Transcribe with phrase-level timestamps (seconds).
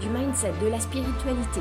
[0.00, 1.60] du mindset, de la spiritualité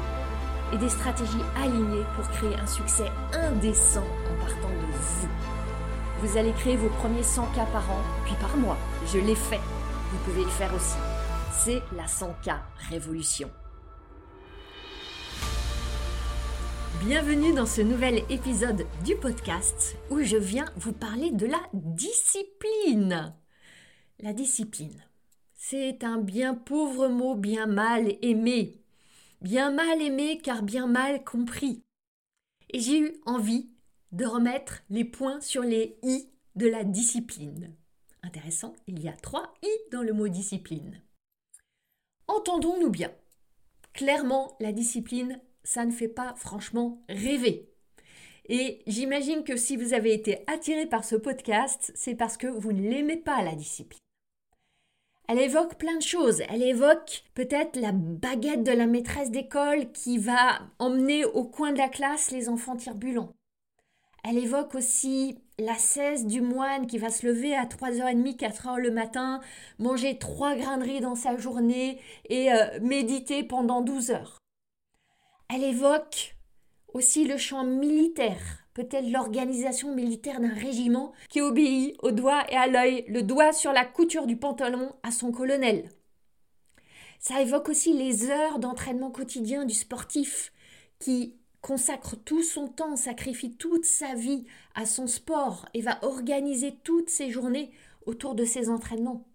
[0.73, 5.27] et des stratégies alignées pour créer un succès indécent en partant de vous.
[6.21, 8.77] Vous allez créer vos premiers 100 k par an, puis par mois.
[9.13, 9.59] Je l'ai fait.
[10.11, 10.97] Vous pouvez le faire aussi.
[11.51, 12.57] C'est la 100K
[12.89, 13.49] Révolution.
[17.01, 23.33] Bienvenue dans ce nouvel épisode du podcast où je viens vous parler de la discipline.
[24.19, 25.03] La discipline.
[25.67, 28.83] C'est un bien pauvre mot bien mal aimé.
[29.41, 31.81] Bien mal aimé car bien mal compris.
[32.69, 33.71] Et j'ai eu envie
[34.11, 37.73] de remettre les points sur les i de la discipline.
[38.21, 41.01] Intéressant, il y a trois i dans le mot discipline.
[42.27, 43.11] Entendons-nous bien.
[43.91, 47.73] Clairement, la discipline, ça ne fait pas franchement rêver.
[48.49, 52.71] Et j'imagine que si vous avez été attiré par ce podcast, c'est parce que vous
[52.71, 54.04] ne l'aimez pas, la discipline.
[55.27, 56.41] Elle évoque plein de choses.
[56.49, 61.77] Elle évoque peut-être la baguette de la maîtresse d'école qui va emmener au coin de
[61.77, 63.33] la classe les enfants turbulents.
[64.23, 68.91] Elle évoque aussi la cesse du moine qui va se lever à 3h30, 4h le
[68.91, 69.39] matin,
[69.79, 74.39] manger trois grains de riz dans sa journée et euh, méditer pendant 12 heures.
[75.53, 76.35] Elle évoque
[76.93, 82.67] aussi le champ militaire peut-être l'organisation militaire d'un régiment qui obéit au doigt et à
[82.67, 85.89] l'œil, le doigt sur la couture du pantalon à son colonel.
[87.19, 90.53] Ça évoque aussi les heures d'entraînement quotidien du sportif
[90.99, 96.75] qui consacre tout son temps, sacrifie toute sa vie à son sport et va organiser
[96.83, 97.71] toutes ses journées
[98.05, 99.25] autour de ses entraînements.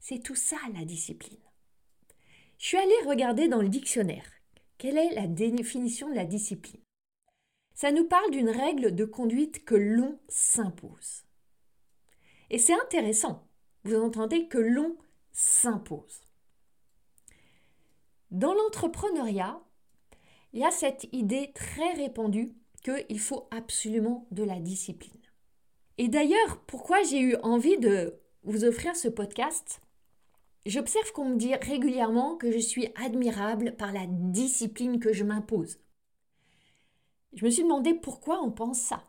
[0.00, 1.36] C'est tout ça la discipline.
[2.58, 4.24] Je suis allée regarder dans le dictionnaire
[4.82, 6.81] quelle est la définition de la discipline?
[7.74, 11.24] Ça nous parle d'une règle de conduite que l'on s'impose.
[12.50, 13.48] Et c'est intéressant,
[13.84, 14.96] vous entendez que l'on
[15.32, 16.22] s'impose.
[18.30, 19.60] Dans l'entrepreneuriat,
[20.52, 25.20] il y a cette idée très répandue qu'il faut absolument de la discipline.
[25.98, 29.80] Et d'ailleurs, pourquoi j'ai eu envie de vous offrir ce podcast?
[30.66, 35.78] J'observe qu'on me dit régulièrement que je suis admirable par la discipline que je m'impose.
[37.34, 39.02] Je me suis demandé pourquoi on pense ça.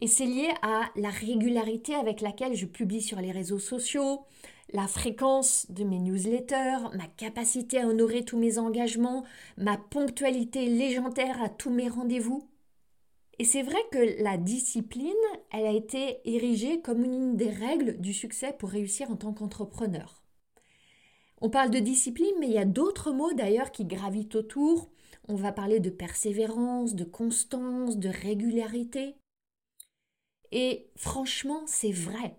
[0.00, 4.20] Et c'est lié à la régularité avec laquelle je publie sur les réseaux sociaux,
[4.72, 9.24] la fréquence de mes newsletters, ma capacité à honorer tous mes engagements,
[9.56, 12.48] ma ponctualité légendaire à tous mes rendez-vous.
[13.40, 15.12] Et c'est vrai que la discipline,
[15.52, 20.22] elle a été érigée comme une des règles du succès pour réussir en tant qu'entrepreneur.
[21.40, 24.90] On parle de discipline, mais il y a d'autres mots d'ailleurs qui gravitent autour.
[25.28, 29.14] On va parler de persévérance, de constance, de régularité.
[30.52, 32.36] Et franchement, c'est vrai.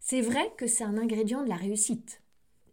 [0.00, 2.22] C'est vrai que c'est un ingrédient de la réussite.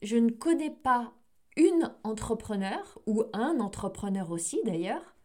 [0.01, 1.13] Je ne connais pas
[1.57, 5.15] une entrepreneur, ou un entrepreneur aussi d'ailleurs,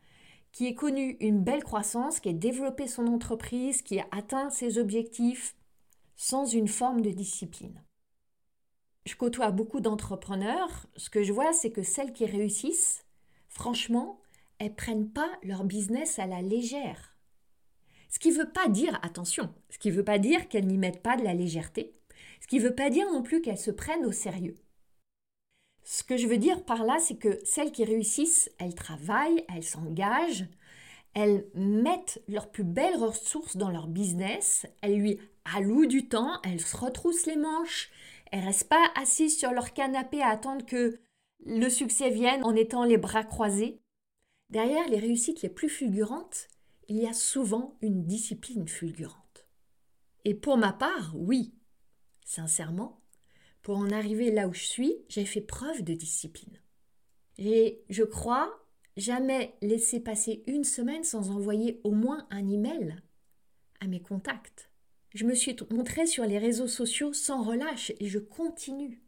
[0.51, 4.79] qui ait connu une belle croissance, qui ait développé son entreprise, qui a atteint ses
[4.79, 5.57] objectifs
[6.17, 7.85] sans une forme de discipline.
[9.07, 10.87] Je côtoie beaucoup d'entrepreneurs.
[10.97, 13.05] Ce que je vois, c'est que celles qui réussissent,
[13.49, 14.21] franchement,
[14.59, 17.17] elles prennent pas leur business à la légère.
[18.09, 20.79] Ce qui ne veut pas dire, attention, ce qui ne veut pas dire qu'elles n'y
[20.79, 21.95] mettent pas de la légèreté,
[22.41, 24.57] ce qui ne veut pas dire non plus qu'elles se prennent au sérieux.
[25.83, 29.65] Ce que je veux dire par là, c'est que celles qui réussissent, elles travaillent, elles
[29.65, 30.47] s'engagent,
[31.15, 36.61] elles mettent leurs plus belles ressources dans leur business, elles lui allouent du temps, elles
[36.61, 37.91] se retroussent les manches,
[38.31, 40.99] elles restent pas assises sur leur canapé à attendre que
[41.45, 43.81] le succès vienne en étant les bras croisés.
[44.51, 46.49] Derrière les réussites les plus fulgurantes,
[46.89, 49.47] il y a souvent une discipline fulgurante.
[50.25, 51.55] Et pour ma part, oui,
[52.25, 53.01] sincèrement,
[53.63, 56.61] pour en arriver là où je suis, j'ai fait preuve de discipline.
[57.39, 62.97] J'ai, je crois, jamais laissé passer une semaine sans envoyer au moins un email
[63.81, 64.71] à mes contacts.
[65.15, 69.03] Je me suis montrée sur les réseaux sociaux sans relâche et je continue.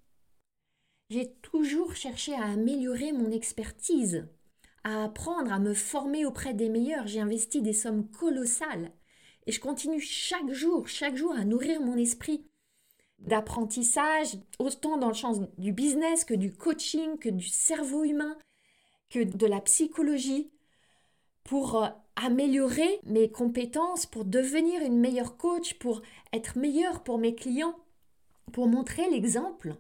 [1.11, 4.29] J'ai toujours cherché à améliorer mon expertise,
[4.85, 7.09] à apprendre, à me former auprès des meilleurs.
[7.09, 8.93] J'ai investi des sommes colossales.
[9.47, 12.47] Et je continue chaque jour, chaque jour à nourrir mon esprit
[13.19, 18.39] d'apprentissage, autant dans le champ du business que du coaching, que du cerveau humain,
[19.11, 20.53] que de la psychologie,
[21.43, 26.03] pour euh, améliorer mes compétences, pour devenir une meilleure coach, pour
[26.33, 27.75] être meilleure pour mes clients,
[28.53, 29.75] pour montrer l'exemple.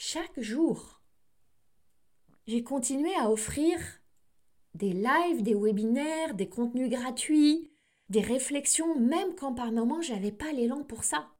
[0.00, 1.02] Chaque jour,
[2.46, 3.80] j'ai continué à offrir
[4.74, 7.72] des lives, des webinaires, des contenus gratuits,
[8.08, 11.34] des réflexions, même quand par moments j'avais pas l'élan pour ça.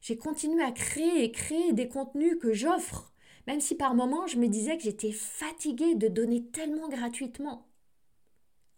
[0.00, 3.12] J'ai continué à créer et créer des contenus que j'offre,
[3.46, 7.68] même si par moments je me disais que j'étais fatiguée de donner tellement gratuitement.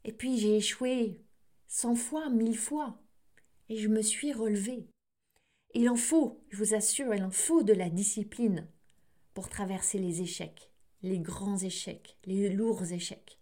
[0.03, 1.25] Et puis j'ai échoué
[1.69, 3.01] cent fois, mille fois,
[3.69, 4.89] et je me suis relevée.
[5.75, 8.69] Il en faut, je vous assure, il en faut de la discipline
[9.37, 10.71] pour traverser les échecs,
[11.03, 13.39] les grands échecs, les lourds échecs.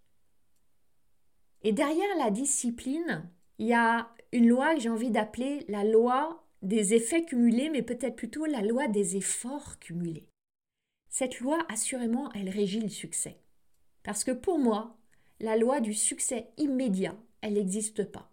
[1.63, 6.45] Et derrière la discipline, il y a une loi que j'ai envie d'appeler la loi
[6.63, 10.27] des effets cumulés, mais peut-être plutôt la loi des efforts cumulés.
[11.11, 13.39] Cette loi, assurément, elle régit le succès.
[14.03, 14.97] Parce que pour moi,
[15.39, 18.33] la loi du succès immédiat, elle n'existe pas.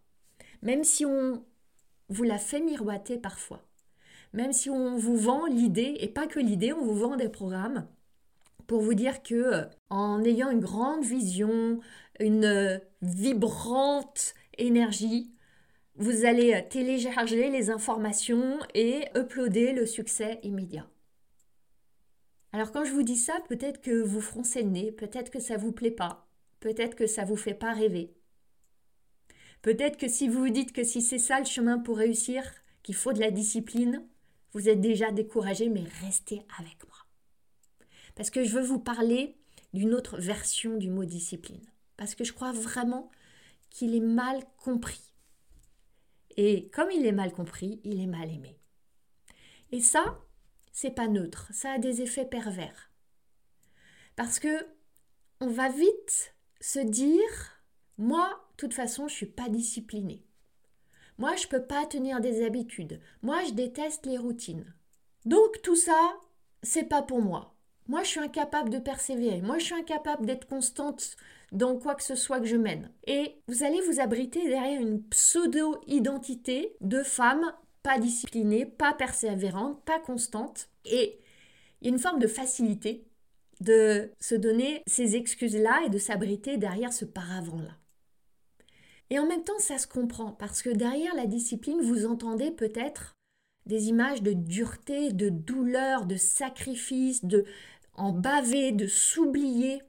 [0.63, 1.45] Même si on
[2.09, 3.63] vous la fait miroiter parfois,
[4.33, 7.87] même si on vous vend l'idée, et pas que l'idée, on vous vend des programmes
[8.71, 11.81] pour vous dire que euh, en ayant une grande vision,
[12.21, 15.33] une euh, vibrante énergie,
[15.97, 20.87] vous allez euh, télécharger les informations et uploader le succès immédiat.
[22.53, 25.57] Alors quand je vous dis ça, peut-être que vous froncez le nez, peut-être que ça
[25.57, 26.29] vous plaît pas,
[26.61, 28.13] peut-être que ça vous fait pas rêver.
[29.61, 32.43] Peut-être que si vous vous dites que si c'est ça le chemin pour réussir,
[32.83, 34.03] qu'il faut de la discipline,
[34.53, 36.97] vous êtes déjà découragé, mais restez avec moi.
[38.15, 39.37] Parce que je veux vous parler
[39.73, 41.65] d'une autre version du mot discipline.
[41.97, 43.11] Parce que je crois vraiment
[43.69, 45.13] qu'il est mal compris.
[46.37, 48.57] Et comme il est mal compris, il est mal aimé.
[49.71, 50.19] Et ça,
[50.71, 52.91] c'est pas neutre, ça a des effets pervers.
[54.15, 54.67] Parce que
[55.39, 57.61] on va vite se dire
[57.97, 60.25] moi, de toute façon, je suis pas disciplinée.
[61.21, 62.99] Moi, je peux pas tenir des habitudes.
[63.21, 64.65] Moi, je déteste les routines.
[65.23, 66.15] Donc tout ça,
[66.63, 67.53] c'est pas pour moi.
[67.87, 69.39] Moi, je suis incapable de persévérer.
[69.43, 71.15] Moi, je suis incapable d'être constante
[71.51, 72.89] dans quoi que ce soit que je mène.
[73.05, 77.53] Et vous allez vous abriter derrière une pseudo-identité de femme
[77.83, 80.69] pas disciplinée, pas persévérante, pas constante.
[80.85, 81.19] Et
[81.81, 83.05] il y a une forme de facilité
[83.59, 87.77] de se donner ces excuses-là et de s'abriter derrière ce paravent-là.
[89.11, 93.17] Et en même temps, ça se comprend, parce que derrière la discipline, vous entendez peut-être
[93.65, 97.45] des images de dureté, de douleur, de sacrifice, de
[97.93, 99.83] en baver, de s'oublier,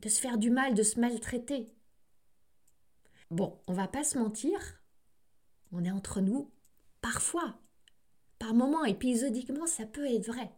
[0.00, 1.72] de se faire du mal, de se maltraiter.
[3.30, 4.82] Bon, on va pas se mentir,
[5.70, 6.50] on est entre nous,
[7.00, 7.60] parfois,
[8.40, 10.50] par moments, épisodiquement, ça peut être vrai,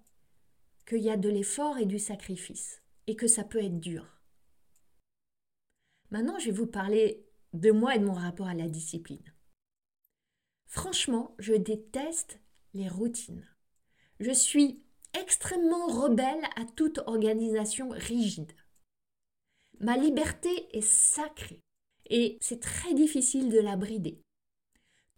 [0.86, 4.06] qu'il y a de l'effort et du sacrifice, et que ça peut être dur.
[6.10, 7.25] Maintenant, je vais vous parler
[7.60, 9.32] de moi et de mon rapport à la discipline.
[10.66, 12.40] Franchement, je déteste
[12.74, 13.46] les routines.
[14.20, 14.82] Je suis
[15.14, 18.52] extrêmement rebelle à toute organisation rigide.
[19.80, 21.60] Ma liberté est sacrée
[22.08, 24.20] et c'est très difficile de la brider.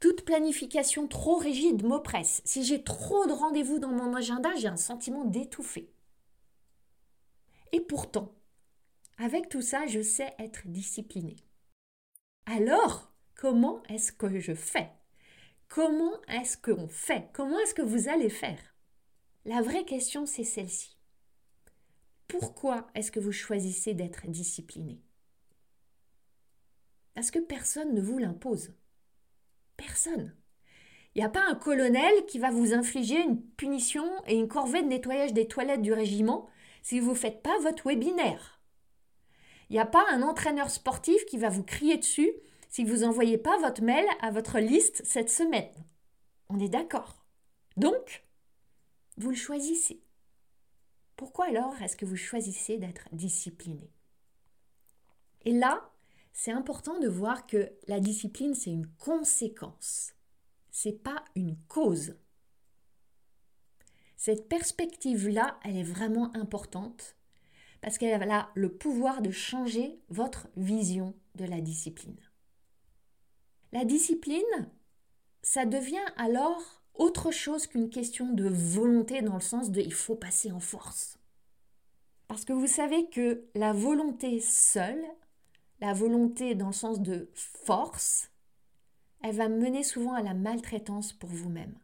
[0.00, 2.41] Toute planification trop rigide m'oppresse.
[2.44, 5.91] Si j'ai trop de rendez-vous dans mon agenda, j'ai un sentiment d'étouffer.
[7.72, 8.32] Et pourtant,
[9.19, 11.36] avec tout ça, je sais être disciplinée.
[12.50, 14.88] Alors, comment est-ce que je fais?
[15.69, 17.28] Comment est-ce qu'on fait?
[17.34, 18.58] Comment est-ce que vous allez faire?
[19.44, 20.96] La vraie question, c'est celle-ci.
[22.26, 25.02] Pourquoi est-ce que vous choisissez d'être discipliné?
[27.12, 28.72] Parce que personne ne vous l'impose.
[29.76, 30.34] Personne.
[31.14, 34.81] Il n'y a pas un colonel qui va vous infliger une punition et une corvée
[34.81, 36.48] de nettoyage des toilettes du régiment
[36.81, 38.57] si vous ne faites pas votre webinaire.
[39.69, 42.32] Il n'y a pas un entraîneur sportif qui va vous crier dessus
[42.70, 45.72] si vous n'envoyez pas votre mail à votre liste cette semaine.
[46.48, 47.25] On est d'accord.
[47.77, 48.25] Donc,
[49.17, 50.03] vous le choisissez.
[51.17, 53.91] Pourquoi alors est-ce que vous choisissez d'être discipliné?
[55.44, 55.91] Et là,
[56.32, 60.13] c'est important de voir que la discipline, c'est une conséquence.
[60.70, 62.15] C'est pas une cause.
[64.17, 67.18] Cette perspective-là, elle est vraiment importante
[67.81, 72.19] parce qu'elle a le pouvoir de changer votre vision de la discipline.
[73.73, 74.70] La discipline,
[75.43, 80.17] ça devient alors autre chose qu'une question de volonté dans le sens de il faut
[80.17, 81.19] passer en force.
[82.27, 85.05] Parce que vous savez que la volonté seule,
[85.81, 88.31] la volonté dans le sens de force,
[89.23, 91.79] elle va mener souvent à la maltraitance pour vous-même.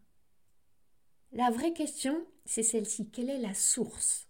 [1.33, 3.11] La vraie question, c'est celle-ci.
[3.11, 4.29] Quelle est la source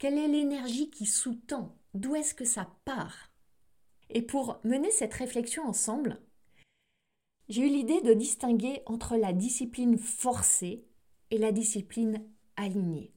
[0.00, 1.76] Quelle est l'énergie qui sous-tend?
[1.92, 3.30] D'où est-ce que ça part?
[4.08, 6.18] Et pour mener cette réflexion ensemble,
[7.50, 10.86] j'ai eu l'idée de distinguer entre la discipline forcée
[11.30, 12.26] et la discipline
[12.56, 13.12] alignée.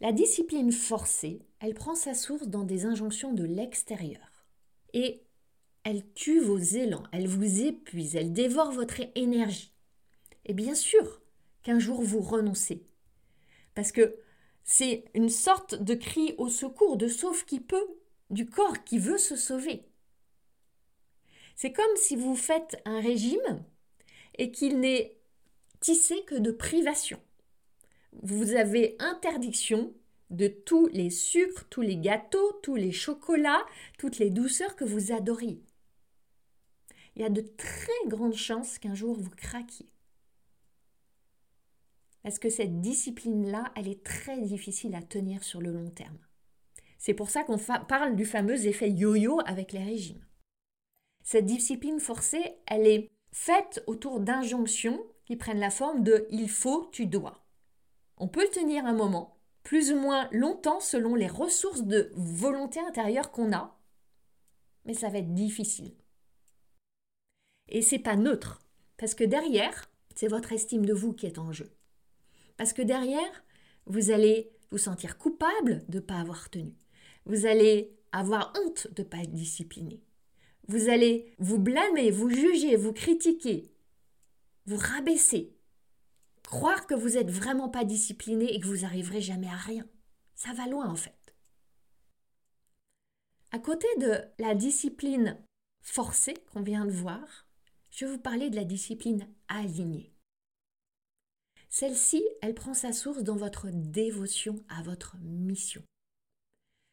[0.00, 4.46] La discipline forcée, elle prend sa source dans des injonctions de l'extérieur.
[4.92, 5.24] Et
[5.82, 9.74] elle tue vos élans, elle vous épuise, elle dévore votre énergie.
[10.44, 11.20] Et bien sûr
[11.64, 12.86] qu'un jour vous renoncez.
[13.74, 14.20] Parce que
[14.66, 17.86] c'est une sorte de cri au secours, de sauve qui peut,
[18.30, 19.84] du corps qui veut se sauver.
[21.54, 23.64] C'est comme si vous faites un régime
[24.36, 25.16] et qu'il n'est
[25.80, 27.20] tissé que de privation.
[28.22, 29.94] Vous avez interdiction
[30.30, 33.64] de tous les sucres, tous les gâteaux, tous les chocolats,
[33.98, 35.62] toutes les douceurs que vous adoriez.
[37.14, 39.86] Il y a de très grandes chances qu'un jour vous craquiez.
[42.26, 46.18] Parce que cette discipline-là, elle est très difficile à tenir sur le long terme?
[46.98, 50.26] C'est pour ça qu'on parle du fameux effet yo-yo avec les régimes.
[51.22, 56.88] Cette discipline forcée, elle est faite autour d'injonctions qui prennent la forme de il faut,
[56.90, 57.46] tu dois.
[58.16, 62.80] On peut le tenir un moment, plus ou moins longtemps selon les ressources de volonté
[62.80, 63.78] intérieure qu'on a,
[64.84, 65.94] mais ça va être difficile.
[67.68, 68.66] Et c'est pas neutre,
[68.96, 71.75] parce que derrière, c'est votre estime de vous qui est en jeu.
[72.56, 73.44] Parce que derrière,
[73.86, 76.74] vous allez vous sentir coupable de ne pas avoir tenu.
[77.24, 80.02] Vous allez avoir honte de ne pas être discipliné.
[80.68, 83.70] Vous allez vous blâmer, vous juger, vous critiquer,
[84.66, 85.54] vous rabaisser.
[86.42, 89.86] Croire que vous n'êtes vraiment pas discipliné et que vous n'arriverez jamais à rien.
[90.34, 91.34] Ça va loin en fait.
[93.52, 95.38] À côté de la discipline
[95.80, 97.46] forcée qu'on vient de voir,
[97.90, 100.15] je vais vous parler de la discipline alignée.
[101.78, 105.82] Celle-ci, elle prend sa source dans votre dévotion à votre mission.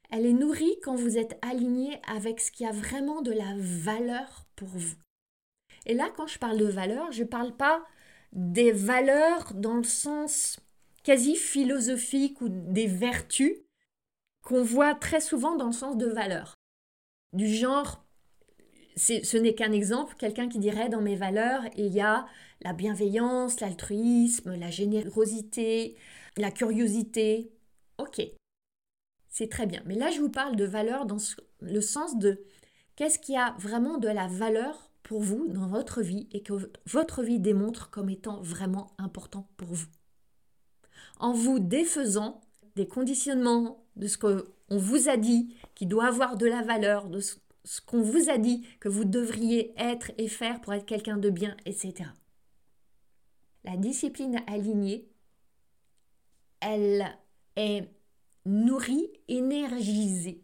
[0.10, 4.46] Elle est nourrie quand vous êtes aligné avec ce qui a vraiment de la valeur
[4.58, 4.98] pour vous.
[5.86, 7.82] Et là, quand je parle de valeur, je ne parle pas
[8.34, 10.60] des valeurs dans le sens
[11.06, 13.56] quasi philosophique ou des vertus
[14.42, 16.56] qu'on voit très souvent dans le sens de valeur.
[17.32, 18.03] Du genre,
[18.96, 22.26] ce n'est qu'un exemple, quelqu'un qui dirait dans mes valeurs, il y a
[22.62, 25.96] la bienveillance, l'altruisme, la générosité,
[26.38, 27.52] la curiosité.
[27.98, 28.22] Ok,
[29.30, 29.82] c'est très bien.
[29.86, 31.18] Mais là, je vous parle de valeurs dans
[31.62, 32.44] le sens de
[32.96, 36.54] qu'est-ce qui a vraiment de la valeur pour vous dans votre vie et que
[36.86, 39.88] votre vie démontre comme étant vraiment important pour vous.
[41.20, 42.42] En vous défaisant
[42.76, 47.20] des conditionnements de ce qu'on vous a dit qui doit avoir de la valeur, de
[47.20, 51.18] ce ce qu'on vous a dit que vous devriez être et faire pour être quelqu'un
[51.18, 52.10] de bien, etc.
[53.64, 55.08] La discipline alignée,
[56.60, 57.06] elle
[57.56, 57.90] est
[58.46, 60.44] nourrie, énergisée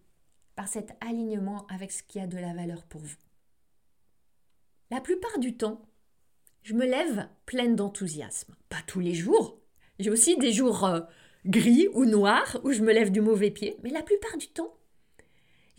[0.56, 3.18] par cet alignement avec ce qui a de la valeur pour vous.
[4.90, 5.82] La plupart du temps,
[6.64, 8.56] je me lève pleine d'enthousiasme.
[8.70, 9.60] Pas tous les jours.
[10.00, 11.02] J'ai aussi des jours euh,
[11.46, 14.74] gris ou noirs où je me lève du mauvais pied, mais la plupart du temps,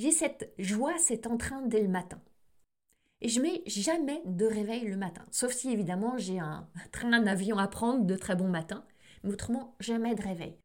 [0.00, 2.22] j'ai cette joie, cet entrain dès le matin.
[3.20, 7.26] Et je mets jamais de réveil le matin, sauf si évidemment j'ai un train, un
[7.26, 8.82] avion à prendre de très bon matin,
[9.22, 10.56] mais autrement jamais de réveil.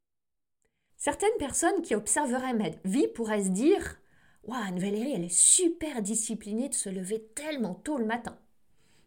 [0.96, 4.00] Certaines personnes qui observeraient ma vie pourraient se dire
[4.46, 8.38] Waouh, Anne-Valérie, elle est super disciplinée de se lever tellement tôt le matin.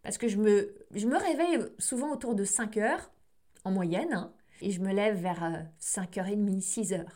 [0.02, 3.10] Parce que je me, je me réveille souvent autour de 5 heures,
[3.64, 7.06] en moyenne, hein, et je me lève vers 5h30, 6h.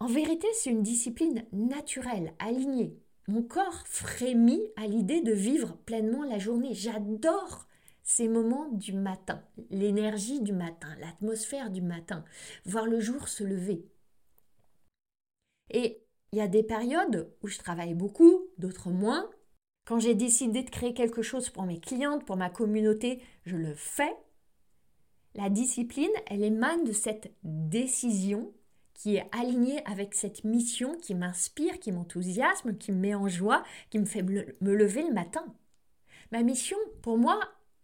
[0.00, 2.96] En vérité, c'est une discipline naturelle, alignée.
[3.26, 6.72] Mon corps frémit à l'idée de vivre pleinement la journée.
[6.72, 7.66] J'adore
[8.02, 12.24] ces moments du matin, l'énergie du matin, l'atmosphère du matin,
[12.64, 13.84] voir le jour se lever.
[15.70, 16.02] Et
[16.32, 19.28] il y a des périodes où je travaille beaucoup, d'autres moins.
[19.84, 23.74] Quand j'ai décidé de créer quelque chose pour mes clientes, pour ma communauté, je le
[23.74, 24.16] fais.
[25.34, 28.54] La discipline, elle émane de cette décision
[28.98, 33.62] qui est aligné avec cette mission qui m'inspire, qui m'enthousiasme, qui me met en joie,
[33.90, 35.54] qui me fait me lever le matin.
[36.32, 37.40] Ma mission, pour moi,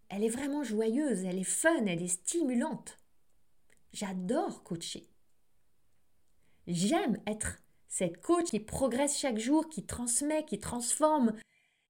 [0.09, 2.99] elle est vraiment joyeuse, elle est fun, elle est stimulante.
[3.93, 5.09] J'adore coacher.
[6.67, 11.35] J'aime être cette coach qui progresse chaque jour, qui transmet, qui transforme,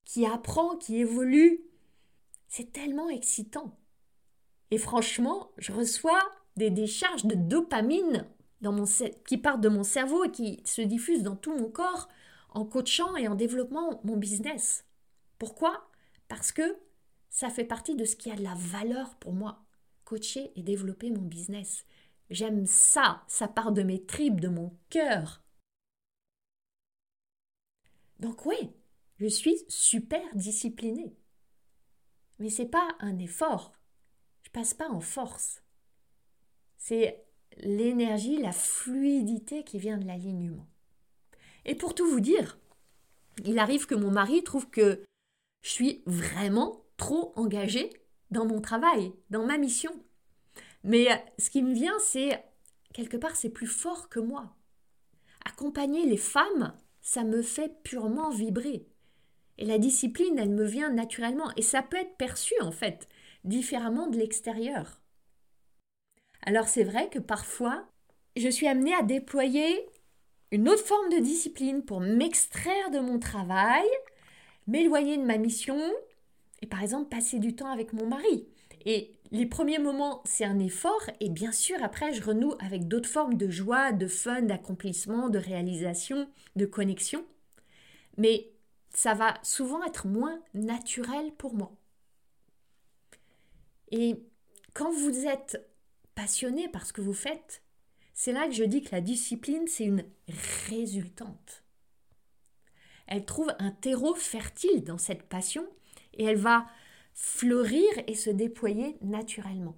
[0.04, 1.64] qui apprend, qui évolue.
[2.48, 3.78] C'est tellement excitant.
[4.70, 6.20] Et franchement, je reçois
[6.56, 8.28] des décharges de dopamine
[9.26, 12.08] qui partent de mon cerveau et qui se diffusent dans tout mon corps
[12.50, 14.84] en coachant et en développant mon business.
[15.38, 15.90] Pourquoi?
[16.28, 16.78] Parce que
[17.28, 19.64] ça fait partie de ce qui a de la valeur pour moi.
[20.04, 21.84] coacher et développer mon business.
[22.30, 25.42] J'aime ça, ça part de mes tripes, de mon cœur.
[28.20, 28.72] Donc oui,
[29.18, 31.16] je suis super disciplinée.
[32.38, 33.72] Mais c'est pas un effort.
[34.42, 35.62] Je passe pas en force.
[36.76, 37.24] C'est
[37.58, 40.66] l'énergie, la fluidité qui vient de l'alignement.
[41.64, 42.58] Et pour tout vous dire,
[43.44, 45.04] il arrive que mon mari trouve que
[45.62, 47.90] je suis vraiment trop engagée
[48.30, 49.92] dans mon travail, dans ma mission.
[50.82, 51.08] Mais
[51.38, 52.44] ce qui me vient, c'est
[52.92, 54.54] quelque part, c'est plus fort que moi.
[55.44, 58.86] Accompagner les femmes, ça me fait purement vibrer.
[59.58, 61.50] Et la discipline, elle me vient naturellement.
[61.56, 63.08] Et ça peut être perçu, en fait,
[63.44, 65.00] différemment de l'extérieur.
[66.46, 67.86] Alors c'est vrai que parfois,
[68.36, 69.88] je suis amenée à déployer
[70.50, 73.86] une autre forme de discipline pour m'extraire de mon travail,
[74.66, 75.80] m'éloigner de ma mission
[76.60, 78.46] et par exemple passer du temps avec mon mari.
[78.84, 83.08] Et les premiers moments, c'est un effort et bien sûr après, je renoue avec d'autres
[83.08, 87.24] formes de joie, de fun, d'accomplissement, de réalisation, de connexion.
[88.18, 88.50] Mais
[88.90, 91.72] ça va souvent être moins naturel pour moi.
[93.90, 94.16] Et
[94.74, 95.73] quand vous êtes
[96.14, 97.62] passionné par ce que vous faites,
[98.12, 100.04] c'est là que je dis que la discipline, c'est une
[100.68, 101.64] résultante.
[103.06, 105.66] Elle trouve un terreau fertile dans cette passion
[106.14, 106.66] et elle va
[107.12, 109.76] fleurir et se déployer naturellement.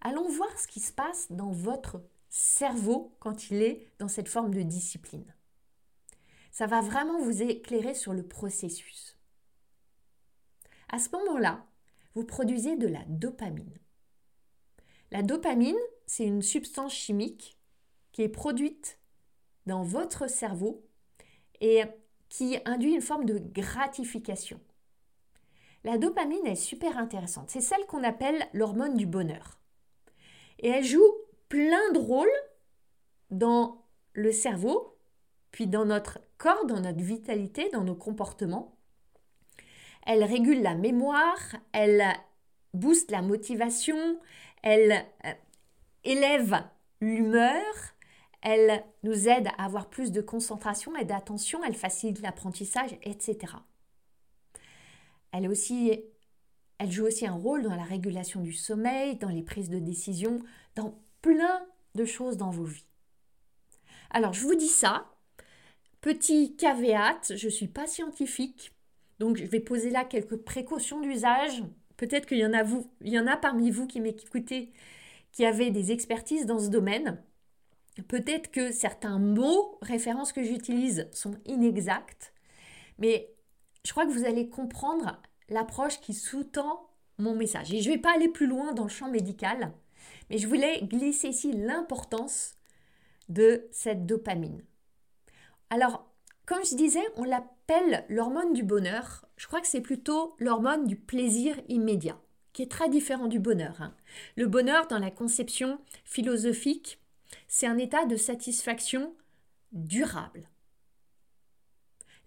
[0.00, 4.54] Allons voir ce qui se passe dans votre cerveau quand il est dans cette forme
[4.54, 5.34] de discipline.
[6.50, 9.18] Ça va vraiment vous éclairer sur le processus.
[10.88, 11.66] À ce moment-là,
[12.14, 13.79] vous produisez de la dopamine.
[15.10, 17.58] La dopamine, c'est une substance chimique
[18.12, 18.98] qui est produite
[19.66, 20.84] dans votre cerveau
[21.60, 21.82] et
[22.28, 24.60] qui induit une forme de gratification.
[25.84, 27.50] La dopamine est super intéressante.
[27.50, 29.58] C'est celle qu'on appelle l'hormone du bonheur.
[30.58, 31.12] Et elle joue
[31.48, 32.28] plein de rôles
[33.30, 34.96] dans le cerveau,
[35.50, 38.76] puis dans notre corps, dans notre vitalité, dans nos comportements.
[40.06, 41.38] Elle régule la mémoire,
[41.72, 42.04] elle
[42.74, 44.18] booste la motivation,
[44.62, 45.32] elle euh,
[46.04, 46.62] élève
[47.00, 47.74] l'humeur,
[48.42, 53.54] elle nous aide à avoir plus de concentration et d'attention, elle facilite l'apprentissage, etc.
[55.32, 60.40] Elle, joue aussi un rôle dans la régulation du sommeil, dans les prises de décision,
[60.74, 62.86] dans plein de choses dans vos vies.
[64.10, 65.06] Alors, je vous dis ça.
[66.00, 68.72] Petit caveat, je ne suis pas scientifique,
[69.18, 71.62] donc je vais poser là quelques précautions d'usage.
[72.00, 72.90] Peut-être qu'il y en a vous,
[73.42, 74.72] parmi vous qui m'écoutez
[75.32, 77.22] qui avaient des expertises dans ce domaine.
[78.08, 82.32] Peut-être que certains mots, références que j'utilise sont inexacts,
[82.98, 83.28] mais
[83.84, 87.70] je crois que vous allez comprendre l'approche qui sous-tend mon message.
[87.74, 89.70] Et je ne vais pas aller plus loin dans le champ médical,
[90.30, 92.54] mais je voulais glisser ici l'importance
[93.28, 94.64] de cette dopamine.
[95.68, 96.09] Alors,
[96.50, 99.24] comme je disais, on l'appelle l'hormone du bonheur.
[99.36, 102.20] Je crois que c'est plutôt l'hormone du plaisir immédiat,
[102.52, 103.80] qui est très différent du bonheur.
[103.80, 103.94] Hein.
[104.34, 107.00] Le bonheur, dans la conception philosophique,
[107.46, 109.14] c'est un état de satisfaction
[109.70, 110.48] durable.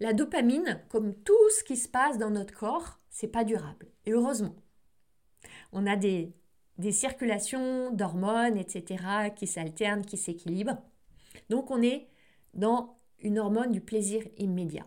[0.00, 3.88] La dopamine, comme tout ce qui se passe dans notre corps, c'est pas durable.
[4.06, 4.56] Et heureusement.
[5.70, 6.32] On a des,
[6.78, 9.04] des circulations d'hormones, etc.,
[9.36, 10.82] qui s'alternent, qui s'équilibrent.
[11.50, 12.08] Donc on est
[12.54, 12.96] dans
[13.38, 14.86] hormone du plaisir immédiat.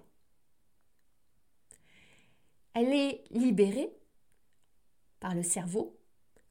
[2.74, 3.90] Elle est libérée
[5.20, 6.00] par le cerveau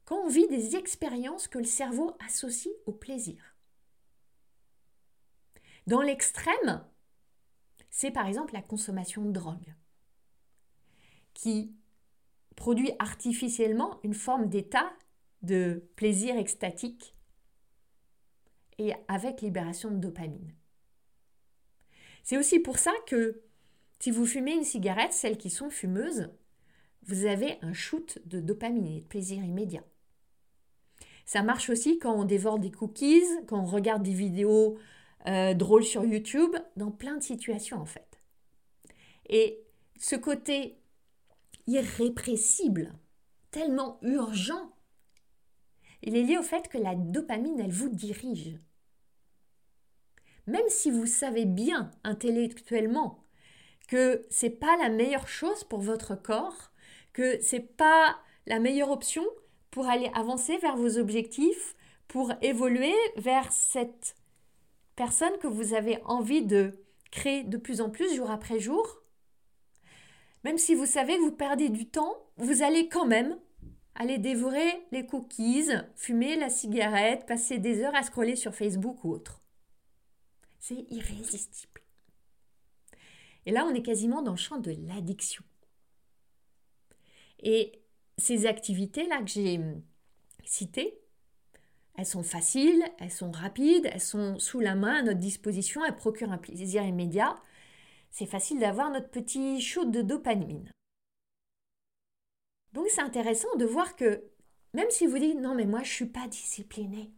[0.05, 3.55] quand on vit des expériences que le cerveau associe au plaisir.
[5.85, 6.85] Dans l'extrême,
[7.89, 9.73] c'est par exemple la consommation de drogue,
[11.33, 11.73] qui
[12.55, 14.91] produit artificiellement une forme d'état
[15.43, 17.15] de plaisir extatique
[18.77, 20.53] et avec libération de dopamine.
[22.27, 23.41] C'est aussi pour ça que
[24.01, 26.29] si vous fumez une cigarette, celles qui sont fumeuses,
[27.03, 29.85] vous avez un shoot de dopamine et de plaisir immédiat.
[31.25, 34.77] Ça marche aussi quand on dévore des cookies, quand on regarde des vidéos
[35.25, 38.19] euh, drôles sur YouTube, dans plein de situations en fait.
[39.29, 39.63] Et
[39.97, 40.81] ce côté
[41.65, 42.93] irrépressible,
[43.51, 44.73] tellement urgent,
[46.01, 48.59] il est lié au fait que la dopamine, elle vous dirige
[50.47, 53.23] même si vous savez bien intellectuellement
[53.87, 56.71] que c'est pas la meilleure chose pour votre corps,
[57.13, 59.23] que c'est pas la meilleure option
[59.71, 61.75] pour aller avancer vers vos objectifs,
[62.07, 64.15] pour évoluer vers cette
[64.95, 66.71] personne que vous avez envie de
[67.11, 69.01] créer de plus en plus jour après jour.
[70.43, 73.37] Même si vous savez que vous perdez du temps, vous allez quand même
[73.95, 79.11] aller dévorer les cookies, fumer la cigarette, passer des heures à scroller sur Facebook ou
[79.11, 79.36] autre.
[80.67, 81.79] C'est irrésistible.
[83.45, 85.41] Et là, on est quasiment dans le champ de l'addiction.
[87.39, 87.81] Et
[88.17, 89.61] ces activités-là que j'ai
[90.43, 90.99] citées,
[91.95, 95.95] elles sont faciles, elles sont rapides, elles sont sous la main, à notre disposition, elles
[95.95, 97.41] procurent un plaisir immédiat.
[98.11, 100.69] C'est facile d'avoir notre petit shoot de dopamine.
[102.73, 104.21] Donc c'est intéressant de voir que
[104.73, 107.13] même si vous dites non mais moi je suis pas discipliné,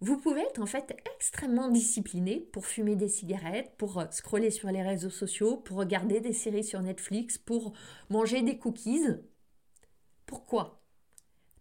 [0.00, 4.70] vous pouvez être en fait extrêmement discipliné pour fumer des cigarettes, pour euh, scroller sur
[4.70, 7.72] les réseaux sociaux, pour regarder des séries sur Netflix, pour
[8.10, 9.06] manger des cookies.
[10.26, 10.82] Pourquoi?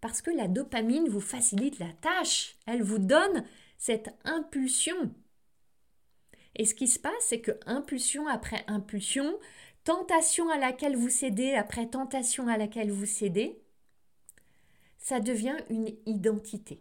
[0.01, 3.45] Parce que la dopamine vous facilite la tâche, elle vous donne
[3.77, 5.13] cette impulsion.
[6.55, 9.39] Et ce qui se passe, c'est que impulsion après impulsion,
[9.83, 13.61] tentation à laquelle vous cédez après tentation à laquelle vous cédez,
[14.97, 16.79] ça devient une identité.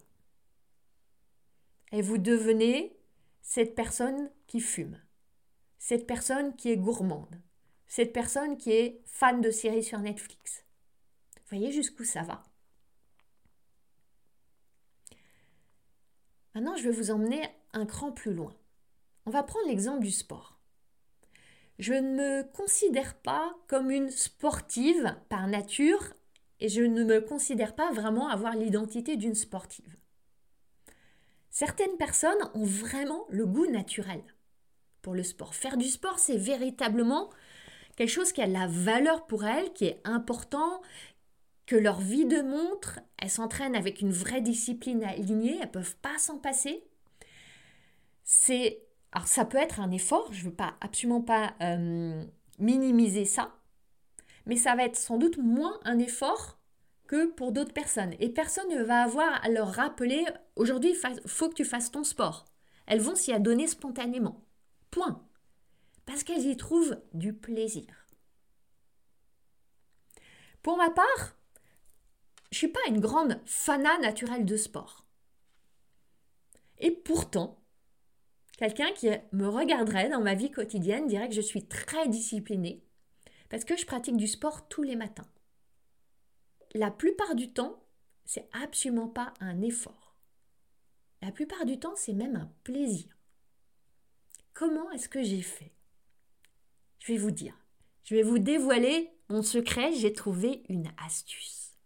[1.92, 2.96] Et vous devenez
[3.42, 4.98] cette personne qui fume,
[5.78, 7.40] cette personne qui est gourmande,
[7.86, 10.64] cette personne qui est fan de séries sur Netflix.
[11.50, 12.42] Voyez jusqu'où ça va?
[16.54, 17.42] Maintenant, je vais vous emmener
[17.74, 18.54] un cran plus loin.
[19.26, 20.58] On va prendre l'exemple du sport.
[21.78, 26.14] Je ne me considère pas comme une sportive par nature
[26.60, 29.96] et je ne me considère pas vraiment avoir l'identité d'une sportive.
[31.52, 34.22] Certaines personnes ont vraiment le goût naturel
[35.02, 35.54] pour le sport.
[35.54, 37.28] Faire du sport, c'est véritablement
[37.94, 40.80] quelque chose qui a de la valeur pour elles, qui est important,
[41.66, 45.96] que leur vie de montre, elles s'entraînent avec une vraie discipline alignée, elles ne peuvent
[45.96, 46.82] pas s'en passer.
[48.24, 48.80] C'est
[49.12, 52.24] alors ça peut être un effort, je ne veux pas absolument pas euh,
[52.58, 53.54] minimiser ça,
[54.46, 56.58] mais ça va être sans doute moins un effort
[57.06, 58.14] que pour d'autres personnes.
[58.20, 60.24] Et personne ne va avoir à leur rappeler
[60.56, 62.46] aujourd'hui, il faut que tu fasses ton sport.
[62.86, 64.44] Elles vont s'y adonner spontanément.
[64.90, 65.26] Point.
[66.06, 67.86] Parce qu'elles y trouvent du plaisir.
[70.62, 71.36] Pour ma part,
[72.50, 75.06] je ne suis pas une grande fana naturelle de sport.
[76.78, 77.62] Et pourtant,
[78.62, 82.84] Quelqu'un qui me regarderait dans ma vie quotidienne dirait que je suis très disciplinée
[83.48, 85.26] parce que je pratique du sport tous les matins.
[86.74, 87.82] La plupart du temps,
[88.24, 90.16] c'est absolument pas un effort.
[91.20, 93.16] La plupart du temps, c'est même un plaisir.
[94.54, 95.72] Comment est-ce que j'ai fait?
[96.98, 97.56] Je vais vous dire.
[98.04, 99.92] Je vais vous dévoiler mon secret.
[99.92, 101.76] J'ai trouvé une astuce.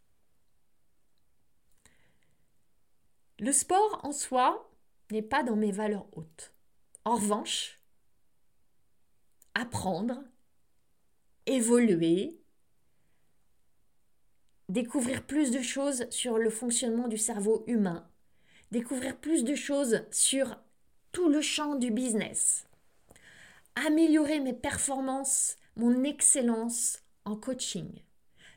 [3.39, 4.71] Le sport en soi
[5.11, 6.55] n'est pas dans mes valeurs hautes.
[7.05, 7.81] En revanche,
[9.55, 10.23] apprendre,
[11.45, 12.41] évoluer,
[14.69, 18.09] découvrir plus de choses sur le fonctionnement du cerveau humain,
[18.71, 20.57] découvrir plus de choses sur
[21.13, 22.67] tout le champ du business,
[23.75, 28.03] améliorer mes performances, mon excellence en coaching,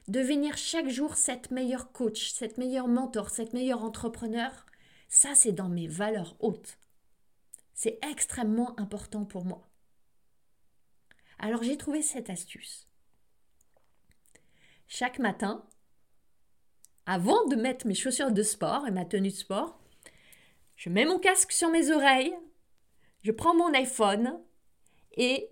[0.08, 4.66] devenir chaque jour cette meilleure coach, cette meilleure mentor, cette meilleure entrepreneur,
[5.08, 6.80] ça c'est dans mes valeurs hautes.
[7.74, 9.70] C'est extrêmement important pour moi.
[11.38, 12.88] Alors j'ai trouvé cette astuce.
[14.88, 15.66] Chaque matin,
[17.06, 19.80] avant de mettre mes chaussures de sport et ma tenue de sport,
[20.76, 22.34] je mets mon casque sur mes oreilles,
[23.22, 24.40] je prends mon iPhone
[25.18, 25.50] et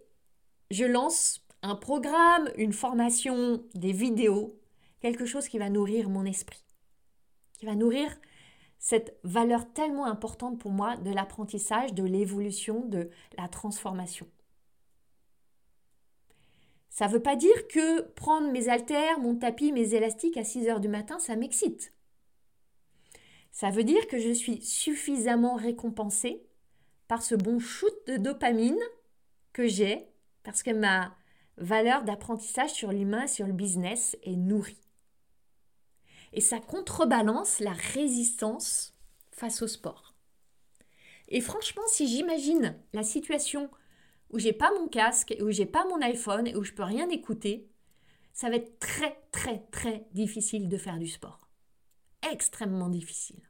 [0.71, 4.59] je lance un programme, une formation, des vidéos,
[5.01, 6.63] quelque chose qui va nourrir mon esprit,
[7.57, 8.15] qui va nourrir
[8.79, 14.27] cette valeur tellement importante pour moi de l'apprentissage, de l'évolution, de la transformation.
[16.97, 20.67] Ça ne veut pas dire que prendre mes haltères, mon tapis, mes élastiques à 6
[20.67, 21.93] heures du matin, ça m'excite.
[23.51, 26.41] Ça veut dire que je suis suffisamment récompensée
[27.07, 28.79] par ce bon shoot de dopamine
[29.53, 30.07] que j'ai
[30.41, 31.15] parce que ma
[31.57, 34.81] valeur d'apprentissage sur l'humain, sur le business est nourrie
[36.33, 38.95] et ça contrebalance la résistance
[39.29, 40.15] face au sport.
[41.27, 43.69] Et franchement, si j'imagine la situation
[44.31, 47.69] où j'ai pas mon casque, où j'ai pas mon iPhone où je peux rien écouter,
[48.33, 51.49] ça va être très très très difficile de faire du sport.
[52.31, 53.41] Extrêmement difficile.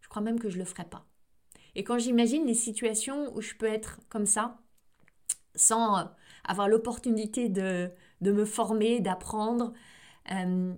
[0.00, 1.06] Je crois même que je le ferai pas.
[1.74, 4.60] Et quand j'imagine les situations où je peux être comme ça,
[5.54, 6.04] sans euh,
[6.44, 9.72] avoir l'opportunité de, de, me former, d'apprendre,
[10.30, 10.74] euh,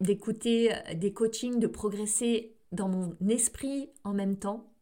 [0.00, 4.72] d'écouter euh, des coachings, de progresser dans mon esprit en même temps,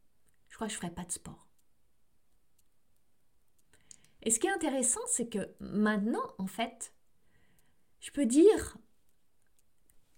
[0.49, 1.44] je crois que je ne ferai pas de sport.
[4.25, 6.93] Et ce qui est intéressant, c'est que maintenant, en fait,
[8.01, 8.77] je peux dire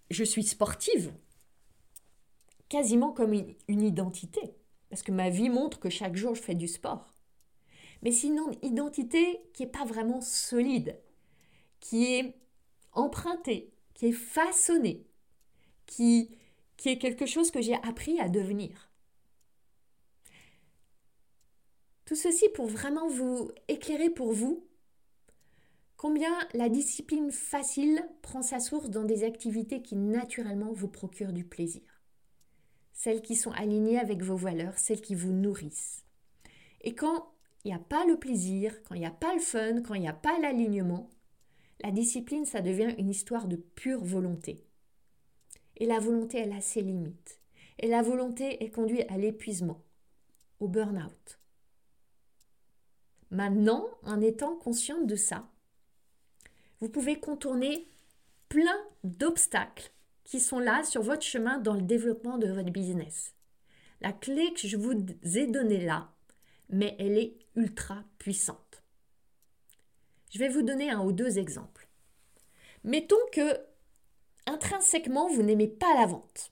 [0.10, 1.14] je suis sportive,
[2.70, 4.56] quasiment comme une identité,
[4.90, 7.14] parce que ma vie montre que chaque jour je fais du sport.
[8.02, 11.00] Mais c'est une identité qui n'est pas vraiment solide,
[11.80, 12.36] qui est
[12.94, 15.06] empruntée, qui est façonnée,
[15.86, 16.38] qui,
[16.78, 18.87] qui est quelque chose que j'ai appris à devenir.
[22.08, 24.66] Tout ceci pour vraiment vous éclairer pour vous
[25.98, 31.44] combien la discipline facile prend sa source dans des activités qui naturellement vous procurent du
[31.44, 31.82] plaisir.
[32.94, 36.06] Celles qui sont alignées avec vos valeurs, celles qui vous nourrissent.
[36.80, 37.34] Et quand
[37.66, 40.02] il n'y a pas le plaisir, quand il n'y a pas le fun, quand il
[40.02, 41.10] n'y a pas l'alignement,
[41.84, 44.64] la discipline, ça devient une histoire de pure volonté.
[45.76, 47.42] Et la volonté, elle a ses limites.
[47.80, 49.84] Et la volonté est conduite à l'épuisement,
[50.62, 51.38] au burn-out.
[53.38, 55.48] Maintenant, en étant consciente de ça,
[56.80, 57.88] vous pouvez contourner
[58.50, 59.92] plein d'obstacles
[60.24, 63.36] qui sont là sur votre chemin dans le développement de votre business.
[64.02, 66.12] La clé que je vous ai donnée là,
[66.70, 68.82] mais elle est ultra puissante.
[70.32, 71.88] Je vais vous donner un ou deux exemples.
[72.84, 73.56] Mettons que
[74.48, 76.52] intrinsèquement vous n'aimez pas la vente,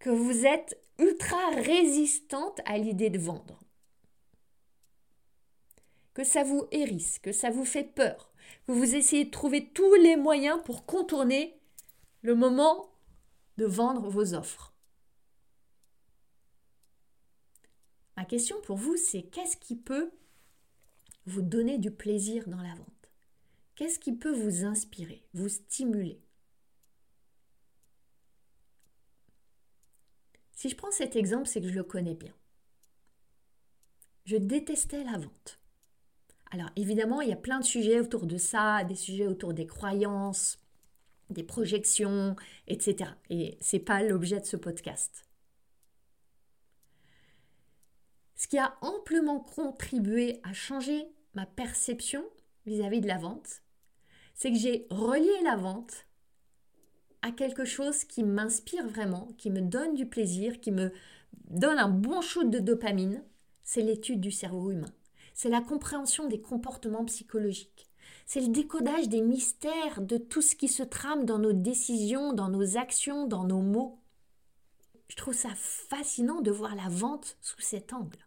[0.00, 3.60] que vous êtes ultra résistante à l'idée de vendre,
[6.18, 8.32] que ça vous hérisse, que ça vous fait peur,
[8.66, 11.56] que vous essayez de trouver tous les moyens pour contourner
[12.22, 12.92] le moment
[13.56, 14.74] de vendre vos offres.
[18.16, 20.10] Ma question pour vous, c'est qu'est-ce qui peut
[21.26, 23.12] vous donner du plaisir dans la vente?
[23.76, 26.20] Qu'est-ce qui peut vous inspirer, vous stimuler?
[30.50, 32.34] Si je prends cet exemple, c'est que je le connais bien.
[34.24, 35.57] Je détestais la vente.
[36.50, 39.66] Alors évidemment, il y a plein de sujets autour de ça, des sujets autour des
[39.66, 40.58] croyances,
[41.30, 43.10] des projections, etc.
[43.30, 45.26] Et ce n'est pas l'objet de ce podcast.
[48.36, 52.24] Ce qui a amplement contribué à changer ma perception
[52.66, 53.62] vis-à-vis de la vente,
[54.34, 56.06] c'est que j'ai relié la vente
[57.22, 60.92] à quelque chose qui m'inspire vraiment, qui me donne du plaisir, qui me
[61.50, 63.24] donne un bon shoot de dopamine,
[63.64, 64.92] c'est l'étude du cerveau humain.
[65.38, 67.88] C'est la compréhension des comportements psychologiques.
[68.26, 72.48] C'est le décodage des mystères de tout ce qui se trame dans nos décisions, dans
[72.48, 74.00] nos actions, dans nos mots.
[75.06, 78.18] Je trouve ça fascinant de voir la vente sous cet angle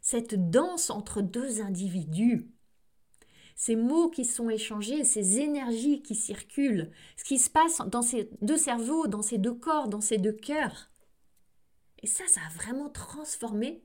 [0.00, 2.50] cette danse entre deux individus.
[3.54, 8.30] Ces mots qui sont échangés, ces énergies qui circulent, ce qui se passe dans ces
[8.40, 10.90] deux cerveaux, dans ces deux corps, dans ces deux cœurs.
[12.02, 13.84] Et ça, ça a vraiment transformé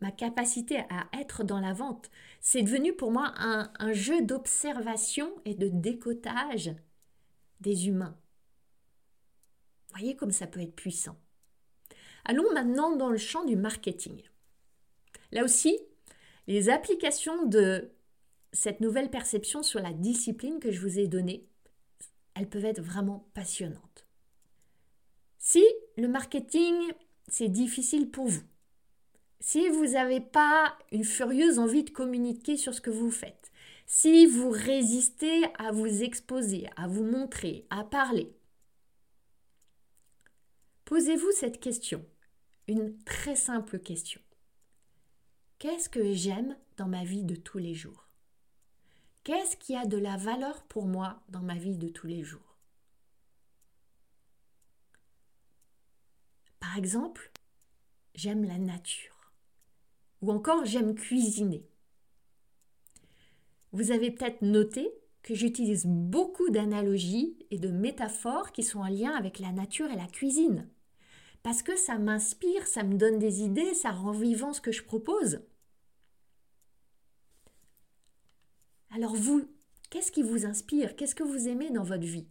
[0.00, 2.10] ma capacité à être dans la vente.
[2.40, 6.74] C'est devenu pour moi un, jeu d'observation et de décotage
[7.60, 8.16] des humains.
[9.90, 11.16] Voyez comme ça peut être puissant.
[12.24, 14.22] Allons maintenant dans le champ du marketing.
[15.32, 15.78] Là aussi,
[16.46, 17.90] les applications de
[18.52, 21.46] cette nouvelle perception sur la discipline que je vous ai donnée,
[22.34, 24.06] elles peuvent être vraiment passionnantes.
[25.38, 25.64] Si
[25.96, 26.74] le marketing,
[27.28, 28.42] c'est difficile pour vous,
[29.40, 33.52] si vous n'avez pas une furieuse envie de communiquer sur ce que vous faites,
[33.86, 38.34] si vous résistez à vous exposer, à vous montrer, à parler,
[40.84, 42.04] posez-vous cette question,
[42.66, 44.20] une très simple question.
[45.58, 48.08] Qu'est-ce que j'aime dans ma vie de tous les jours?
[49.24, 52.58] Qu'est-ce qui a de la valeur pour moi dans ma vie de tous les jours?
[56.60, 57.32] Par exemple,
[58.14, 59.15] j'aime la nature.
[60.26, 61.64] Ou encore, j'aime cuisiner.
[63.70, 64.90] Vous avez peut-être noté
[65.22, 69.96] que j'utilise beaucoup d'analogies et de métaphores qui sont en lien avec la nature et
[69.96, 70.68] la cuisine
[71.46, 74.82] parce que ça m'inspire, ça me donne des idées, ça rend vivant ce que je
[74.82, 75.42] propose.
[78.90, 79.48] Alors vous,
[79.88, 80.96] qu'est-ce qui vous inspire?
[80.96, 82.26] Qu'est-ce que vous aimez dans votre vie?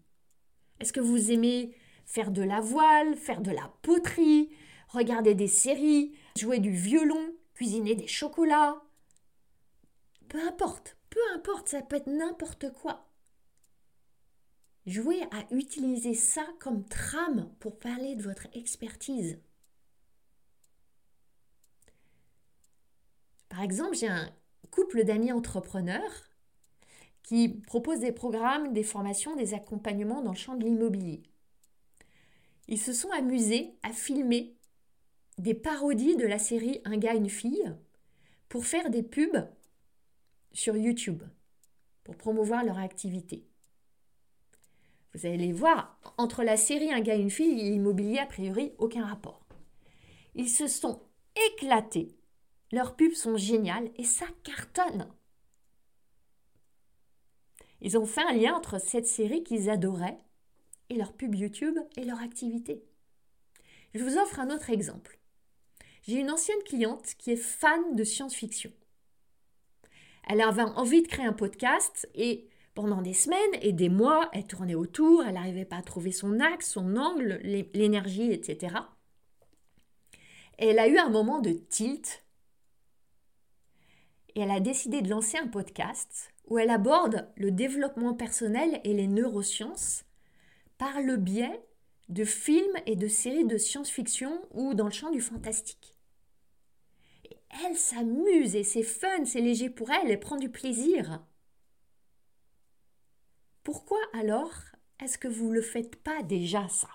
[0.82, 1.74] Est-ce que vous aimez
[2.06, 4.50] faire de la voile, faire de la poterie,
[4.90, 8.82] regarder des séries, jouer du violon, cuisiner des chocolats
[10.30, 13.08] Peu importe, peu importe, ça peut être n'importe quoi.
[14.86, 19.40] Jouez à utiliser ça comme trame pour parler de votre expertise.
[23.50, 24.30] Par exemple, j'ai un
[24.70, 26.30] couple d'amis entrepreneurs
[27.24, 31.24] qui proposent des programmes, des formations, des accompagnements dans le champ de l'immobilier.
[32.68, 34.56] Ils se sont amusés à filmer
[35.38, 37.74] des parodies de la série Un gars, une fille
[38.50, 39.48] pour faire des pubs
[40.54, 41.24] sur YouTube,
[42.04, 43.46] pour promouvoir leur activité.
[45.14, 49.06] Vous allez voir, entre la série Un gars une fille et l'immobilier, a priori, aucun
[49.06, 49.46] rapport.
[50.36, 51.02] Ils se sont
[51.48, 52.16] éclatés.
[52.72, 55.10] Leurs pubs sont géniales et ça cartonne.
[57.82, 60.20] Ils ont fait un lien entre cette série qu'ils adoraient
[60.90, 62.84] et leur pub YouTube et leur activité.
[63.94, 65.20] Je vous offre un autre exemple.
[66.08, 68.72] J'ai une ancienne cliente qui est fan de science-fiction.
[70.28, 74.46] Elle avait envie de créer un podcast et pendant des semaines et des mois, elle
[74.46, 77.40] tournait autour, elle n'arrivait pas à trouver son axe, son angle,
[77.74, 78.76] l'énergie, etc.
[80.60, 82.24] Et elle a eu un moment de tilt
[84.36, 88.94] et elle a décidé de lancer un podcast où elle aborde le développement personnel et
[88.94, 90.06] les neurosciences
[90.78, 91.64] par le biais
[92.10, 95.95] de films et de séries de science-fiction ou dans le champ du fantastique.
[97.64, 101.26] Elle s'amuse et c'est fun, c'est léger pour elle, elle prend du plaisir.
[103.64, 104.54] Pourquoi alors
[105.00, 106.90] est-ce que vous ne le faites pas déjà ça?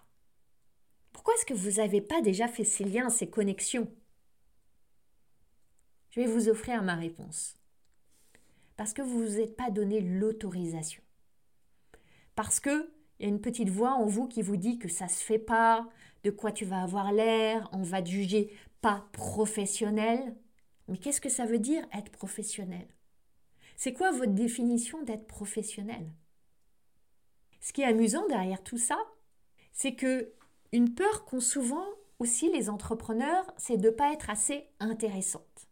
[1.12, 3.90] Pourquoi est-ce que vous n'avez pas déjà fait ces liens, ces connexions?
[6.10, 7.56] Je vais vous offrir ma réponse.
[8.76, 11.02] Parce que vous ne vous êtes pas donné l'autorisation.
[12.34, 15.06] Parce que il y a une petite voix en vous qui vous dit que ça
[15.08, 15.86] se fait pas,
[16.24, 20.34] de quoi tu vas avoir l'air, on va te juger pas professionnel.
[20.90, 22.86] Mais qu'est-ce que ça veut dire être professionnel?
[23.76, 26.12] C'est quoi votre définition d'être professionnel?
[27.60, 28.98] Ce qui est amusant derrière tout ça,
[29.72, 30.32] c'est que
[30.72, 31.86] une peur qu'ont souvent
[32.18, 35.68] aussi les entrepreneurs, c'est de ne pas être assez intéressante.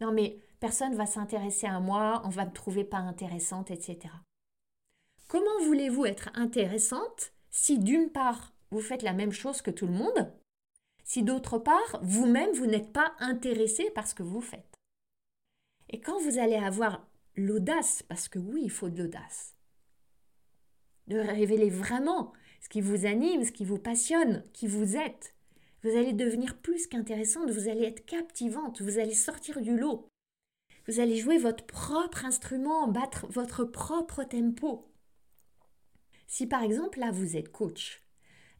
[0.00, 4.14] Non mais personne va s'intéresser à moi, on va me trouver pas intéressante, etc.
[5.26, 9.92] Comment voulez-vous être intéressante si d'une part vous faites la même chose que tout le
[9.92, 10.32] monde,
[11.10, 14.76] si d'autre part vous-même vous, n'êtes pas intéressé par ce que vous faites
[15.88, 19.56] Et quand vous allez avoir l'audace, parce que oui, il faut de l'audace,
[21.08, 25.34] de révéler vraiment ce qui vous anime, ce qui vous passionne, qui vous êtes,
[25.82, 30.06] vous allez devenir plus qu'intéressante, vous allez être captivante, vous allez sortir du lot.
[30.86, 34.88] Vous allez jouer votre propre instrument, battre votre propre tempo.
[36.28, 38.00] Si par exemple là vous êtes coach,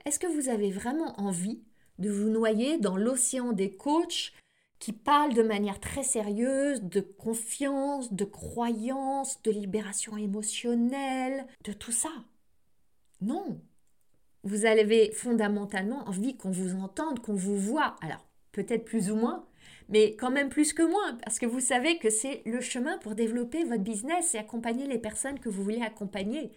[0.05, 1.63] est-ce que vous avez vraiment envie
[2.01, 4.33] de vous noyer dans l'océan des coachs
[4.79, 11.93] qui parlent de manière très sérieuse de confiance, de croyance, de libération émotionnelle, de tout
[11.93, 12.13] ça
[13.21, 13.61] Non.
[14.43, 17.97] Vous avez fondamentalement envie qu'on vous entende, qu'on vous voit.
[18.01, 19.45] Alors, peut-être plus ou moins,
[19.91, 23.15] mais quand même plus que moins, parce que vous savez que c'est le chemin pour
[23.15, 26.53] développer votre business et accompagner les personnes que vous voulez accompagner.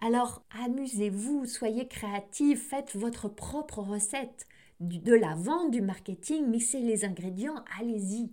[0.00, 4.46] Alors amusez-vous, soyez créatifs, faites votre propre recette
[4.80, 8.32] de la vente, du marketing, mixez les ingrédients, allez-y.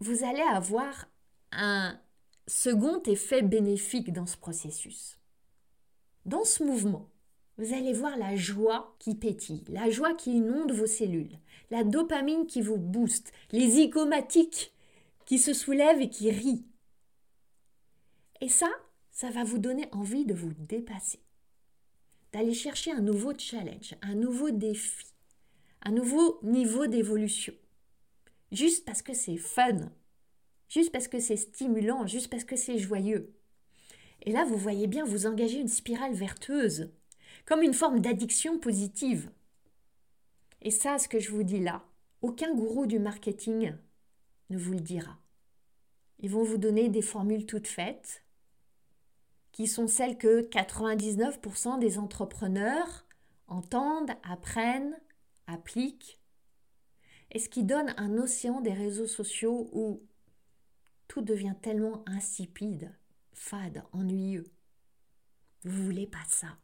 [0.00, 1.08] Vous allez avoir
[1.52, 1.98] un
[2.46, 5.18] second effet bénéfique dans ce processus.
[6.26, 7.08] Dans ce mouvement,
[7.56, 11.38] vous allez voir la joie qui pétille, la joie qui inonde vos cellules,
[11.70, 14.74] la dopamine qui vous booste, les zygomatiques
[15.24, 16.66] qui se soulèvent et qui rient.
[18.40, 18.68] Et ça,
[19.10, 21.23] ça va vous donner envie de vous dépasser,
[22.34, 25.06] d'aller chercher un nouveau challenge, un nouveau défi,
[25.82, 27.54] un nouveau niveau d'évolution.
[28.50, 29.92] Juste parce que c'est fun,
[30.68, 33.32] juste parce que c'est stimulant, juste parce que c'est joyeux.
[34.22, 36.90] Et là, vous voyez bien vous engager une spirale vertueuse,
[37.44, 39.30] comme une forme d'addiction positive.
[40.60, 41.84] Et ça, ce que je vous dis là,
[42.20, 43.74] aucun gourou du marketing
[44.50, 45.20] ne vous le dira.
[46.18, 48.23] Ils vont vous donner des formules toutes faites,
[49.54, 53.06] qui sont celles que 99% des entrepreneurs
[53.46, 55.00] entendent, apprennent,
[55.46, 56.20] appliquent,
[57.30, 60.02] et ce qui donne un océan des réseaux sociaux où
[61.06, 62.92] tout devient tellement insipide,
[63.32, 64.50] fade, ennuyeux.
[65.62, 66.58] Vous voulez pas ça.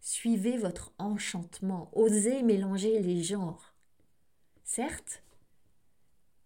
[0.00, 3.74] Suivez votre enchantement, osez mélanger les genres.
[4.62, 5.24] Certes,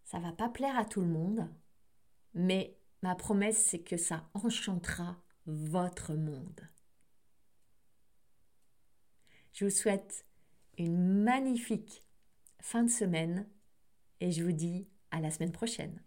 [0.05, 1.51] ça va pas plaire à tout le monde,
[2.33, 6.69] mais Ma promesse, c'est que ça enchantera votre monde.
[9.53, 10.25] Je vous souhaite
[10.77, 12.05] une magnifique
[12.61, 13.47] fin de semaine
[14.21, 16.03] et je vous dis à la semaine prochaine.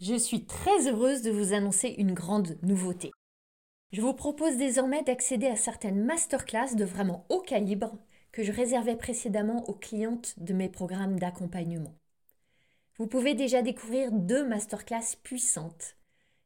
[0.00, 3.10] Je suis très heureuse de vous annoncer une grande nouveauté.
[3.92, 7.96] Je vous propose désormais d'accéder à certaines masterclass de vraiment haut calibre
[8.32, 11.94] que je réservais précédemment aux clientes de mes programmes d'accompagnement.
[12.96, 15.96] Vous pouvez déjà découvrir deux masterclass puissantes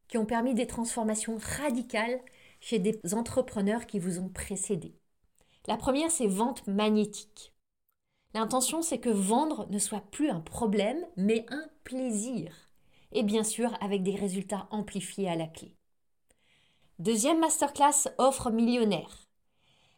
[0.08, 2.20] qui ont permis des transformations radicales
[2.60, 4.94] chez des entrepreneurs qui vous ont précédé.
[5.66, 7.52] La première, c'est vente magnétique.
[8.32, 12.54] L'intention, c'est que vendre ne soit plus un problème, mais un plaisir.
[13.12, 15.74] Et bien sûr, avec des résultats amplifiés à la clé.
[16.98, 19.28] Deuxième masterclass offre millionnaire.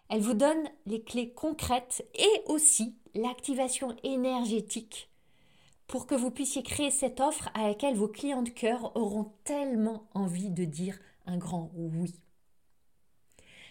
[0.09, 5.10] Elle vous donne les clés concrètes et aussi l'activation énergétique
[5.91, 10.09] pour que vous puissiez créer cette offre à laquelle vos clients de cœur auront tellement
[10.15, 12.15] envie de dire un grand oui.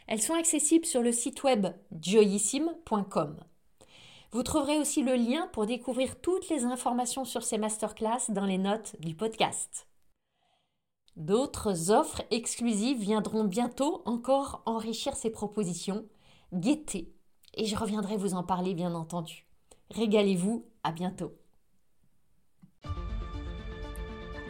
[0.06, 1.68] Elles sont accessibles sur le site web
[1.98, 3.38] joyissime.com.
[4.32, 8.58] Vous trouverez aussi le lien pour découvrir toutes les informations sur ces masterclass dans les
[8.58, 9.88] notes du podcast.
[11.16, 16.06] D'autres offres exclusives viendront bientôt encore enrichir ces propositions.
[16.52, 17.14] Guettez
[17.54, 19.48] et je reviendrai vous en parler bien entendu.
[19.92, 21.32] Régalez-vous, à bientôt.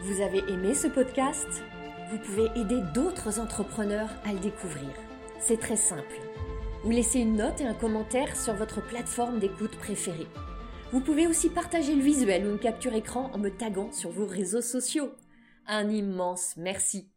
[0.02, 1.62] Vous avez aimé ce podcast?
[2.10, 4.88] Vous pouvez aider d'autres entrepreneurs à le découvrir.
[5.38, 6.18] C'est très simple.
[6.82, 10.26] Vous laissez une note et un commentaire sur votre plateforme d'écoute préférée.
[10.90, 14.24] Vous pouvez aussi partager le visuel ou une capture écran en me taguant sur vos
[14.24, 15.10] réseaux sociaux.
[15.66, 17.10] Un immense merci.